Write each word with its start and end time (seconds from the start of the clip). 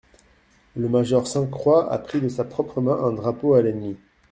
Le 0.75 0.89
major 0.89 1.27
Sainte-Croix 1.27 1.91
a 1.93 1.99
pris 1.99 2.21
de 2.21 2.27
sa 2.27 2.43
propre 2.43 2.81
main 2.81 2.97
un 3.03 3.11
drapeau 3.11 3.53
à 3.53 3.61
l'ennemi. 3.61 3.97